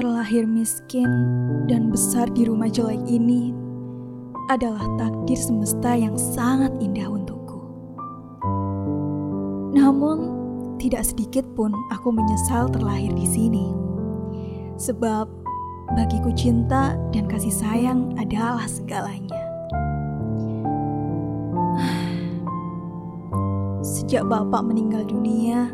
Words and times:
Terlahir 0.00 0.48
miskin 0.48 1.04
dan 1.68 1.92
besar 1.92 2.24
di 2.32 2.48
rumah 2.48 2.72
jelek 2.72 3.04
ini 3.04 3.52
adalah 4.48 4.88
takdir 4.96 5.36
semesta 5.36 5.92
yang 5.92 6.16
sangat 6.16 6.72
indah 6.80 7.04
untukku. 7.04 7.60
Namun, 9.76 10.32
tidak 10.80 11.04
sedikit 11.04 11.44
pun 11.52 11.76
aku 11.92 12.16
menyesal 12.16 12.72
terlahir 12.72 13.12
di 13.12 13.28
sini. 13.28 13.76
Sebab 14.80 15.28
bagiku 15.92 16.32
cinta 16.32 16.96
dan 17.12 17.28
kasih 17.28 17.52
sayang 17.52 18.16
adalah 18.16 18.64
segalanya. 18.64 19.36
Sejak 23.84 24.24
bapak 24.24 24.64
meninggal 24.64 25.04
dunia, 25.04 25.68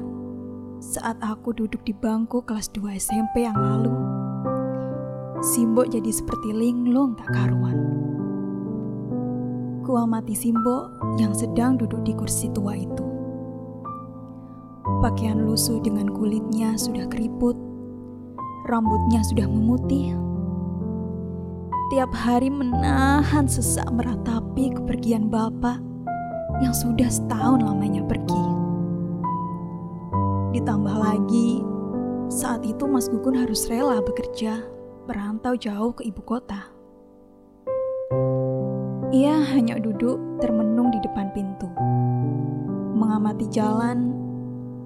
saat 0.83 1.15
aku 1.23 1.55
duduk 1.55 1.87
di 1.87 1.95
bangku 1.95 2.43
kelas 2.43 2.75
2 2.75 2.99
SMP 2.99 3.47
yang 3.47 3.57
lalu, 3.57 4.16
Simbo 5.47 5.87
jadi 5.87 6.11
seperti 6.11 6.51
linglung 6.51 7.15
tak 7.15 7.31
karuan. 7.31 7.79
Kuamati 9.87 10.35
Simbo 10.35 10.91
yang 11.23 11.31
sedang 11.39 11.79
duduk 11.79 12.03
di 12.03 12.19
kursi 12.19 12.51
tua 12.51 12.75
itu. 12.75 13.07
Pakaian 15.07 15.47
lusuh 15.47 15.79
dengan 15.79 16.11
kulitnya 16.11 16.75
sudah 16.75 17.07
keriput, 17.07 17.55
rambutnya 18.67 19.23
sudah 19.23 19.47
memutih. 19.47 20.19
Tiap 21.95 22.11
hari 22.11 22.51
menahan 22.51 23.47
sesak 23.47 23.87
meratapi 23.95 24.75
kepergian 24.75 25.31
bapak 25.31 25.79
yang 26.59 26.75
sudah 26.75 27.07
setahun 27.07 27.63
lamanya 27.63 28.03
pergi. 28.03 28.45
Ditambah 30.59 30.97
lagi, 30.99 31.63
saat 32.27 32.67
itu 32.67 32.91
Mas 32.91 33.07
Gugun 33.07 33.39
harus 33.39 33.71
rela 33.71 34.03
bekerja, 34.03 34.75
merantau 35.07 35.55
jauh 35.55 35.95
ke 35.95 36.03
ibu 36.11 36.19
kota. 36.27 36.67
Ia 39.15 39.39
hanya 39.55 39.79
duduk 39.79 40.19
termenung 40.43 40.91
di 40.91 40.99
depan 40.99 41.31
pintu, 41.31 41.71
mengamati 42.99 43.47
jalan, 43.47 44.11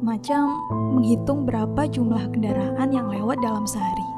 macam 0.04 0.60
menghitung 0.92 1.48
berapa 1.48 1.88
jumlah 1.88 2.28
kendaraan 2.32 2.88
yang 2.92 3.08
lewat 3.08 3.41
dalam 3.41 3.64
sehari. 3.64 4.08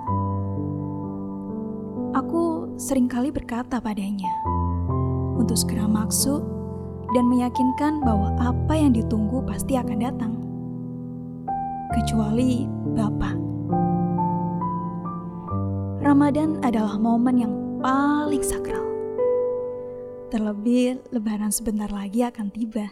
Aku 2.18 2.74
sering 2.76 3.06
kali 3.06 3.30
berkata 3.30 3.78
padanya, 3.78 4.30
untuk 5.38 5.54
segera 5.54 5.86
maksud 5.86 6.42
dan 7.14 7.24
meyakinkan 7.30 8.02
bahwa 8.02 8.34
apa 8.42 8.74
yang 8.74 8.90
ditunggu 8.90 9.38
pasti 9.46 9.78
akan 9.78 9.98
datang 10.02 10.34
kecuali 11.94 12.66
Bapak. 12.92 13.51
Ramadan 16.02 16.58
adalah 16.66 16.98
momen 16.98 17.38
yang 17.38 17.54
paling 17.78 18.42
sakral. 18.42 18.82
Terlebih 20.34 20.98
lebaran 21.14 21.54
sebentar 21.54 21.86
lagi 21.94 22.26
akan 22.26 22.50
tiba. 22.50 22.90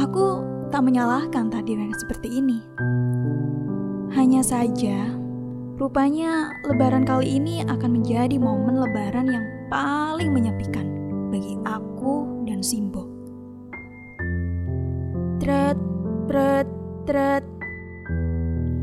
Aku 0.00 0.40
tak 0.72 0.88
menyalahkan 0.88 1.52
takdir 1.52 1.76
seperti 2.00 2.32
ini. 2.40 2.64
Hanya 4.16 4.40
saja, 4.40 5.12
rupanya 5.76 6.48
lebaran 6.64 7.04
kali 7.04 7.36
ini 7.36 7.60
akan 7.68 8.00
menjadi 8.00 8.40
momen 8.40 8.80
lebaran 8.80 9.28
yang 9.28 9.44
paling 9.68 10.32
menyepikan 10.32 10.88
bagi 11.28 11.60
aku 11.68 12.40
dan 12.48 12.64
Simbo. 12.64 13.04
Tret, 15.44 15.76
pret, 16.24 16.68
Tret. 17.04 17.44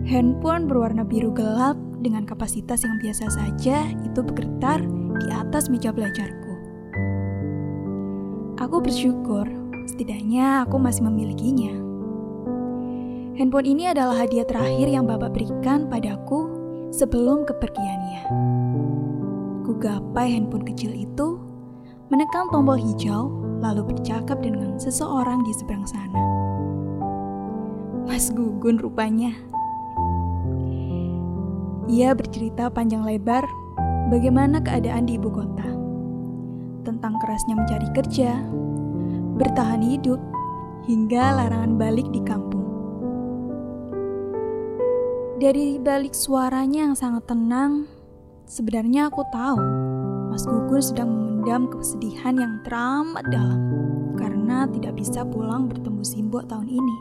Handphone 0.05 0.69
berwarna 0.69 1.01
biru 1.01 1.33
gelap 1.33 1.86
dengan 2.07 2.23
kapasitas 2.23 2.87
yang 2.87 2.95
biasa 3.03 3.27
saja 3.27 3.83
itu 3.91 4.19
bergetar 4.23 4.79
di 5.19 5.27
atas 5.27 5.67
meja 5.67 5.91
belajarku. 5.91 6.53
Aku 8.63 8.79
bersyukur, 8.79 9.43
setidaknya 9.91 10.63
aku 10.63 10.79
masih 10.79 11.03
memilikinya. 11.03 11.75
Handphone 13.35 13.67
ini 13.67 13.91
adalah 13.91 14.23
hadiah 14.23 14.47
terakhir 14.47 14.87
yang 14.87 15.03
Bapak 15.03 15.35
berikan 15.35 15.91
padaku 15.91 16.47
sebelum 16.95 17.43
kepergiannya. 17.43 18.23
Ku 19.67 19.75
gapai 19.75 20.31
handphone 20.31 20.63
kecil 20.63 20.95
itu, 20.95 21.37
menekan 22.07 22.47
tombol 22.49 22.79
hijau, 22.79 23.29
lalu 23.59 23.93
bercakap 23.93 24.39
dengan 24.39 24.79
seseorang 24.79 25.43
di 25.43 25.51
seberang 25.53 25.85
sana. 25.85 26.21
Mas 28.07 28.31
Gugun 28.31 28.79
rupanya. 28.79 29.35
Ia 31.87 32.11
bercerita 32.11 32.67
panjang 32.67 33.07
lebar 33.07 33.47
bagaimana 34.11 34.59
keadaan 34.59 35.07
di 35.07 35.15
ibu 35.15 35.31
kota. 35.31 35.63
Tentang 36.83 37.15
kerasnya 37.23 37.55
mencari 37.55 37.87
kerja, 37.95 38.43
bertahan 39.39 39.79
hidup, 39.79 40.19
hingga 40.83 41.31
larangan 41.39 41.79
balik 41.79 42.07
di 42.11 42.19
kampung. 42.27 42.67
Dari 45.39 45.79
balik 45.79 46.11
suaranya 46.11 46.91
yang 46.91 46.95
sangat 46.97 47.23
tenang, 47.29 47.87
sebenarnya 48.47 49.07
aku 49.07 49.23
tahu 49.31 49.59
Mas 50.27 50.43
Gugun 50.43 50.83
sedang 50.83 51.07
memendam 51.07 51.71
kesedihan 51.71 52.35
yang 52.35 52.53
teramat 52.67 53.23
dalam 53.31 53.61
karena 54.19 54.67
tidak 54.75 54.97
bisa 54.99 55.23
pulang 55.23 55.71
bertemu 55.71 56.03
Simbo 56.03 56.43
tahun 56.43 56.67
ini. 56.67 56.97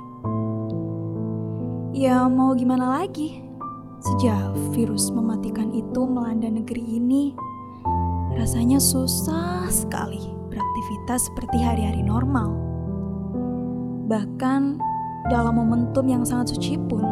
Ya 1.96 2.28
mau 2.28 2.52
gimana 2.54 3.02
lagi? 3.02 3.45
Sejak 4.06 4.54
virus 4.70 5.10
mematikan 5.10 5.74
itu 5.74 6.06
melanda 6.06 6.46
negeri 6.46 6.78
ini, 6.78 7.34
rasanya 8.38 8.78
susah 8.78 9.66
sekali 9.66 10.30
beraktivitas 10.46 11.26
seperti 11.26 11.58
hari-hari 11.58 12.06
normal. 12.06 12.54
Bahkan 14.06 14.78
dalam 15.26 15.58
momentum 15.58 16.06
yang 16.06 16.22
sangat 16.22 16.54
suci 16.54 16.78
pun, 16.86 17.02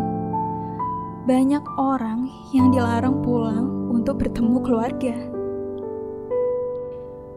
banyak 1.27 1.67
orang 1.83 2.31
yang 2.55 2.71
dilarang 2.71 3.19
pulang 3.27 3.91
untuk 3.91 4.23
bertemu 4.23 4.63
keluarga. 4.63 5.19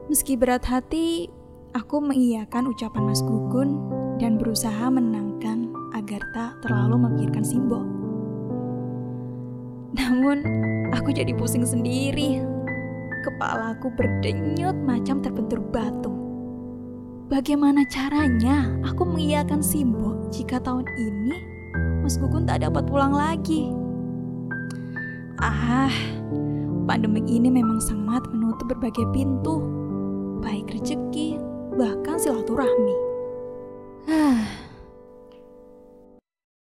Meski 0.05 0.37
berat 0.37 0.69
hati, 0.69 1.33
aku 1.73 1.97
mengiyakan 1.97 2.69
ucapan 2.69 3.09
Mas 3.09 3.25
Gugun 3.25 3.89
dan 4.21 4.37
berusaha 4.37 4.85
menangkan 4.93 5.73
agar 5.97 6.21
tak 6.37 6.61
terlalu 6.61 7.09
memikirkan 7.09 7.41
Simbo. 7.41 7.96
Namun, 9.97 10.45
aku 10.93 11.11
jadi 11.11 11.33
pusing 11.33 11.65
sendiri. 11.65 12.41
Kepalaku 13.25 13.91
berdenyut 13.97 14.77
macam 14.85 15.19
terbentur 15.19 15.59
batu. 15.59 16.13
Bagaimana 17.27 17.83
caranya 17.91 18.71
aku 18.87 19.03
mengiyakan 19.03 19.59
Simbo 19.59 20.15
jika 20.31 20.63
tahun 20.63 20.87
ini 20.95 21.35
Mas 21.99 22.15
Gugun 22.15 22.47
tak 22.47 22.63
dapat 22.63 22.87
pulang 22.87 23.11
lagi? 23.11 23.67
Ah, 25.43 25.91
pandemi 26.87 27.19
ini 27.27 27.51
memang 27.51 27.83
sangat 27.83 28.23
menutup 28.31 28.71
berbagai 28.71 29.03
pintu, 29.11 29.59
baik 30.39 30.71
rezeki, 30.71 31.35
bahkan 31.75 32.15
silaturahmi. 32.15 32.95